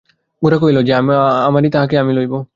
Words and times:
গোরা 0.41 0.57
কহিল, 0.61 0.77
যে 0.87 0.93
আমারই 1.47 1.69
তাহাকে 1.75 1.95
আমি 2.03 2.11
লইব। 2.17 2.33